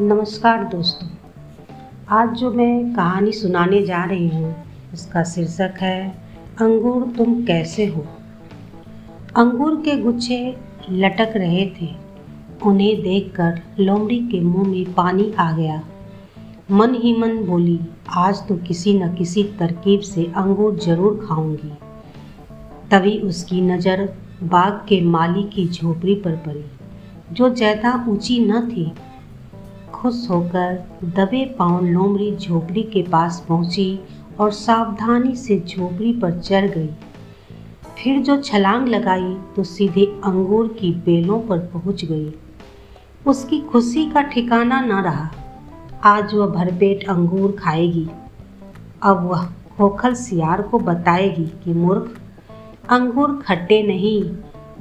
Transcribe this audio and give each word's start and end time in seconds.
नमस्कार 0.00 0.62
दोस्तों। 0.64 1.06
आज 2.08 2.28
जो 2.34 2.50
मैं 2.50 2.94
कहानी 2.94 3.32
सुनाने 3.32 3.82
जा 3.82 4.02
रही 4.04 4.28
हूँ 4.28 4.54
उसका 4.94 5.22
शीर्षक 5.24 5.74
है, 5.80 6.08
अंगूर 6.60 7.02
तुम 7.16 7.34
कैसे 7.44 7.86
हो? 7.86 8.04
अंगूर 9.36 9.74
के 9.76 9.96
गुच्छे 9.96 10.38
लटक 10.90 11.32
रहे 11.36 11.66
थे। 11.80 11.88
उन्हें 12.62 13.02
देखकर 13.02 13.60
लोमड़ी 13.80 14.18
के 14.28 14.40
मुँह 14.40 14.68
में 14.68 14.94
पानी 14.94 15.30
आ 15.32 15.50
गया। 15.52 15.82
मन 16.70 16.94
ही 16.94 17.16
मन 17.16 17.36
बोली, 17.46 17.78
आज 18.08 18.42
तो 18.48 18.56
किसी 18.58 18.98
न 18.98 19.14
किसी 19.14 19.44
तरकीब 19.58 20.00
से 20.04 20.24
अंगूर 20.36 20.78
ज़रूर 20.78 21.20
खाऊँगी। 21.28 21.72
तभी 22.90 23.18
उसकी 23.20 23.60
नज़र 23.60 24.08
बाग 24.44 24.80
के 24.88 25.00
माली 25.02 25.42
की 25.44 25.68
झोपड़ी 25.68 26.14
पर 26.14 26.36
पड़ी, 26.38 26.64
जो 27.32 27.54
ज़्यादा 27.54 27.94
ऊँची 28.08 28.44
न 28.44 28.66
थी 28.70 28.92
खुश 30.00 30.26
होकर 30.30 30.98
दबे 31.04 31.44
पाँव 31.58 31.84
लोमड़ी 31.84 32.36
झोपड़ी 32.36 32.82
के 32.82 33.02
पास 33.02 33.44
पहुँची 33.48 34.00
और 34.40 34.50
सावधानी 34.50 35.34
से 35.36 35.60
झोपड़ी 35.60 36.12
पर 36.12 36.38
चढ़ 36.40 36.66
गई। 36.66 36.90
फिर 37.98 38.20
जो 38.22 38.36
छलांग 38.36 38.88
लगाई 38.88 39.34
तो 39.56 39.64
सीधे 39.64 40.04
अंगूर 40.24 40.68
की 40.68 40.92
बेलों 40.92 41.40
पर 41.40 41.58
पहुँच 41.58 42.04
गई। 42.04 42.32
उसकी 43.26 43.60
खुशी 43.60 44.06
का 44.10 44.22
ठिकाना 44.22 44.80
न 44.80 44.92
रहा। 44.92 45.30
आज 46.04 46.34
वह 46.34 46.46
भरपेट 46.46 47.08
अंगूर 47.08 47.56
खाएगी। 47.58 48.08
अब 49.02 49.26
वह 49.26 49.44
खोखल 49.76 50.14
सियार 50.14 50.62
को 50.62 50.78
बताएगी 50.78 51.44
कि 51.44 51.74
मूर्ख, 51.74 52.20
अंगूर 52.90 53.42
खट्टे 53.46 53.82
नहीं, 53.82 54.30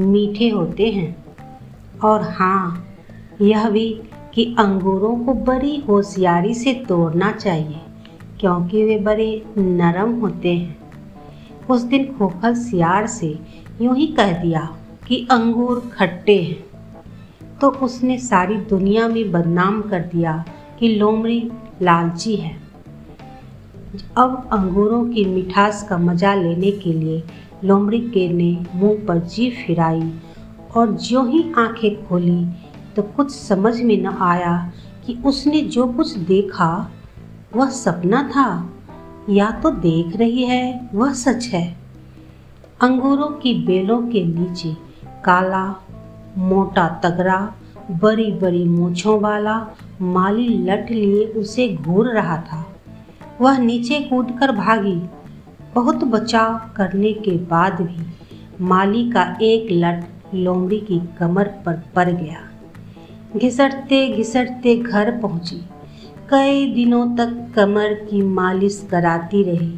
मीठे 0.00 0.48
होते 0.48 0.90
हैं। 0.90 1.24
और 2.04 2.22
हाँ 2.22 2.86
यह 3.40 3.70
भी 3.70 4.00
कि 4.34 4.44
अंगूरों 4.58 5.16
को 5.16 5.34
बड़ी 5.44 5.76
होशियारी 5.88 6.54
से 6.54 6.72
तोड़ना 6.88 7.30
चाहिए, 7.32 7.80
क्योंकि 8.40 8.84
वे 8.84 8.98
बड़े 8.98 9.44
नरम 9.58 10.14
होते 10.20 10.54
हैं। 10.54 10.76
उस 11.70 11.82
दिन 11.82 12.04
खोखल 12.18 12.54
सियार 12.54 13.06
से 13.06 13.38
यूँ 13.82 13.96
ही 13.96 14.06
कह 14.06 14.32
दिया 14.32 14.68
कि 15.08 15.26
अंगूर 15.30 15.80
खट्टे 15.94 16.40
हैं। 16.42 17.58
तो 17.60 17.70
उसने 17.82 18.18
सारी 18.18 18.56
दुनिया 18.56 19.08
में 19.08 19.30
बदनाम 19.32 19.80
कर 19.82 20.00
दिया 20.04 20.44
कि 20.78 20.88
लोमड़ी 20.88 21.40
लालची 21.82 22.36
है। 22.36 22.56
अब 24.16 24.48
अंगूरों 24.52 25.04
की 25.08 25.24
मिठास 25.24 25.86
का 25.88 25.98
मज़ा 25.98 26.34
लेने 26.34 26.70
के 26.70 26.92
लिए 26.92 27.22
लोमड़ी 27.64 28.00
के 28.10 28.28
ने 28.28 28.52
मुँह 28.74 29.04
पर 29.08 29.18
जीभ 29.18 29.52
फिराई 29.66 30.12
और 30.76 30.90
जो 31.00 31.24
ही 31.24 31.44
आँखें 31.58 32.06
खोली 32.06 32.44
तो 32.96 33.02
कुछ 33.02 33.30
समझ 33.30 33.80
में 33.80 34.02
न 34.02 34.06
आया 34.06 34.72
कि 35.06 35.18
उसने 35.26 35.60
जो 35.60 35.86
कुछ 35.86 36.16
देखा, 36.16 36.90
वह 37.56 37.68
सपना 37.68 38.22
था, 38.28 38.72
या 39.30 39.50
तो 39.50 39.70
देख 39.70 40.16
रही 40.16 40.44
है, 40.44 40.90
वह 40.94 41.12
सच 41.12 41.46
है। 41.46 41.76
अंगूरों 42.80 43.28
की 43.28 43.54
बेलों 43.54 44.02
के 44.02 44.24
नीचे 44.24 44.76
काला, 45.24 45.82
मोटा 46.38 46.88
तगड़ा 46.88 47.52
बड़ी 47.90 48.32
बड़ी 48.32 48.64
मूछों 48.64 49.20
वाला 49.20 49.66
माली 50.00 50.48
लट 50.48 50.90
लिए 50.90 51.26
उसे 51.26 51.74
घूर 51.74 52.08
रहा 52.08 52.36
था। 52.36 52.76
वह 53.40 53.58
नीचे 53.58 54.00
कूदकर 54.00 54.52
भागी। 54.52 55.02
बहुत 55.74 56.04
बचाव 56.04 56.60
करने 56.76 57.12
के 57.12 57.30
बाद 57.30 57.80
भी 57.80 58.06
माली 58.60 59.10
का 59.10 59.36
एक 59.42 59.66
लट 59.70 60.04
लोमड़ी 60.34 60.80
की 60.80 61.00
कमर 61.18 61.44
पर 61.44 61.82
पड़ 61.96 62.08
गया। 62.08 62.40
घिसटते 63.36 64.08
घिसटते 64.08 64.76
घर 64.76 65.20
पहुँची। 65.20 65.64
कई 66.30 66.72
दिनों 66.72 67.16
तक 67.16 67.52
कमर 67.54 67.94
की 67.94 68.22
मालिश 68.22 68.88
कराती 68.90 69.42
रही। 69.42 69.74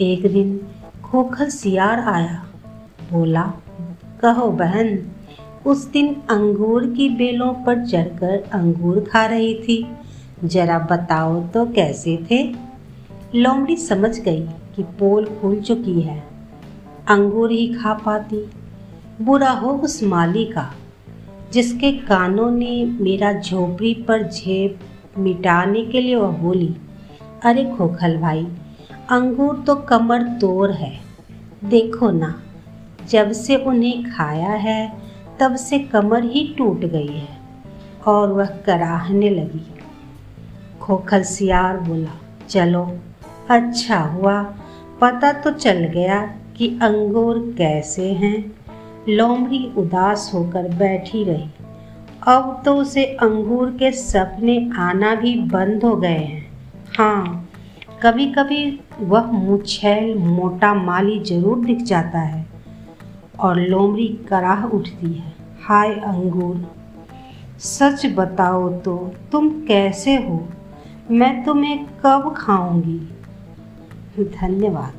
एक 0.00 0.32
दिन 0.32 0.60
खोखल 1.04 1.48
सियार 1.48 2.00
आया। 2.00 2.46
बोला, 3.12 3.52
कहो 4.20 4.50
बहन, 4.50 4.98
उस 5.66 5.90
दिन 5.90 6.14
अंगूर 6.14 6.86
की 6.86 7.08
बेलों 7.08 7.54
पर 7.54 7.86
चढ़कर 7.86 8.50
अंगूर 8.52 9.00
खा 9.00 9.26
रही 9.26 9.54
थी। 9.54 9.88
जरा 10.44 10.78
बताओ 10.78 11.46
तो 11.46 11.66
कैसे 11.66 12.26
थे? 12.30 12.54
लोमड़ी 13.34 13.76
समझ 13.76 14.20
गई 14.20 14.42
कि 14.76 14.82
पोल 14.82 15.24
खुल 15.24 15.60
चुकी 15.60 16.00
है। 16.00 16.24
अंगूर 17.08 17.50
ही 17.50 17.74
खा 17.74 17.94
पाती। 17.94 18.50
बुरा 19.22 19.50
हो 19.50 19.70
उस 19.70 20.02
माली 20.02 20.44
का। 20.44 20.74
जिसके 21.52 21.92
कानों 21.92 22.50
ने 22.50 22.84
मेरा 22.84 23.32
झोपड़ी 23.32 23.94
पर 23.94 24.28
झेप 24.28 24.80
मिटाने 25.18 25.84
के 25.84 26.00
लिए 26.00 26.14
वह 26.14 26.28
बोली, 26.28 26.76
अरे 27.44 27.64
खोखल 27.64 28.18
भाई, 28.18 28.46
अंगूर 29.10 29.64
तो 29.66 29.74
कमर 29.74 30.22
तोड़ 30.22 30.70
है। 30.70 31.00
देखो 31.64 32.10
ना, 32.10 32.42
जब 33.08 33.32
से 33.32 33.56
उन्हें 33.56 34.10
खाया 34.10 34.50
है, 34.50 34.92
तब 35.40 35.56
से 35.56 35.78
कमर 35.78 36.24
ही 36.24 36.54
टूट 36.58 36.80
गई 36.80 37.06
है। 37.06 37.38
और 38.06 38.32
वह 38.32 38.46
कराहने 38.46 39.30
लगी। 39.30 39.66
खोखल 40.80 41.22
सियार 41.22 41.76
बोला, 41.76 42.20
चलो 42.48 42.98
अच्छा 43.50 43.98
हुआ, 43.98 44.42
पता 45.00 45.32
तो 45.32 45.50
चल 45.50 45.84
गया 45.84 46.34
कि 46.56 46.68
अंगूर 46.82 47.54
कैसे 47.58 48.12
हैं। 48.12 48.52
लोमड़ी 49.08 49.72
उदास 49.78 50.30
होकर 50.34 50.68
बैठी 50.76 51.22
रही। 51.24 51.48
अब 52.28 52.62
तो 52.64 52.74
उसे 52.76 53.04
अंगूर 53.22 53.70
के 53.70 53.90
सपने 53.92 54.58
आना 54.78 55.14
भी 55.14 55.34
बंद 55.48 55.84
हो 55.84 55.94
गए 55.96 56.08
हैं। 56.08 56.46
हाँ 56.98 57.48
कभी 58.02 58.26
कभी 58.32 58.80
वह 59.00 59.30
मुछैल 59.32 60.14
मोटा 60.18 60.72
माली 60.74 61.18
ज़रूर 61.20 61.64
दिख 61.64 61.82
जाता 61.82 62.18
है 62.18 62.46
और 63.40 63.60
लोमड़ी 63.60 64.08
कराह 64.28 64.64
उठती 64.64 65.12
है। 65.12 65.32
हाय 65.62 65.94
अंगूर, 65.94 66.66
सच 67.60 68.06
बताओ 68.16 68.68
तो 68.80 68.96
तुम 69.32 69.48
कैसे 69.66 70.16
हो? 70.18 70.46
मैं 71.10 71.44
तुम्हें 71.44 71.84
कब 72.04 72.34
खाऊँगी? 72.36 72.98
धन्यवाद। 74.20 74.94